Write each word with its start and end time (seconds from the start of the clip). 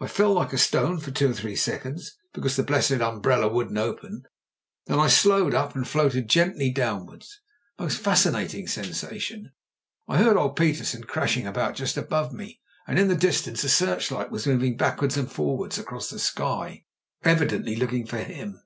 I 0.00 0.06
fell 0.06 0.34
like 0.34 0.52
a 0.52 0.58
stone 0.58 1.00
for 1.00 1.12
two 1.12 1.30
or 1.30 1.32
three 1.32 1.56
seconds, 1.56 2.18
because 2.34 2.56
the 2.56 2.62
blessed 2.62 2.90
umbrella 3.00 3.48
wouldn't 3.48 3.78
open. 3.78 4.24
Then 4.84 5.00
I 5.00 5.06
slowed 5.06 5.54
up 5.54 5.74
and 5.74 5.88
floated 5.88 6.28
gently 6.28 6.70
downwards. 6.70 7.40
It 7.78 7.82
was 7.84 7.94
a 7.94 7.96
most 7.96 8.04
fascinating 8.04 8.66
sensa 8.66 9.18
tion. 9.18 9.52
I 10.06 10.18
heard 10.18 10.36
old 10.36 10.56
Petersen 10.56 11.04
crashing 11.04 11.46
about 11.46 11.74
just 11.74 11.96
above 11.96 12.34
me; 12.34 12.60
and 12.86 12.98
in 12.98 13.08
the 13.08 13.14
distance 13.16 13.64
a 13.64 13.70
searchlight 13.70 14.30
was 14.30 14.46
moving 14.46 14.76
backwards 14.76 15.16
and 15.16 15.32
forwards 15.32 15.78
across 15.78 16.10
the 16.10 16.18
sky, 16.18 16.84
evidently 17.24 17.74
look 17.74 17.94
ing 17.94 18.04
for 18.06 18.18
him. 18.18 18.60